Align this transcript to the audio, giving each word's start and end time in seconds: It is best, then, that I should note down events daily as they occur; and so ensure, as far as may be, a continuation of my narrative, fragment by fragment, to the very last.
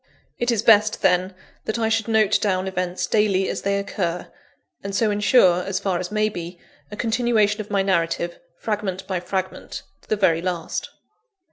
It 0.39 0.49
is 0.49 0.63
best, 0.63 1.03
then, 1.03 1.35
that 1.65 1.77
I 1.77 1.87
should 1.87 2.07
note 2.07 2.41
down 2.41 2.67
events 2.67 3.05
daily 3.05 3.47
as 3.47 3.61
they 3.61 3.77
occur; 3.77 4.31
and 4.83 4.95
so 4.95 5.11
ensure, 5.11 5.61
as 5.61 5.79
far 5.79 5.99
as 5.99 6.09
may 6.11 6.27
be, 6.27 6.59
a 6.89 6.95
continuation 6.95 7.61
of 7.61 7.69
my 7.69 7.83
narrative, 7.83 8.39
fragment 8.57 9.05
by 9.05 9.19
fragment, 9.19 9.83
to 10.01 10.09
the 10.09 10.15
very 10.15 10.41
last. 10.41 10.89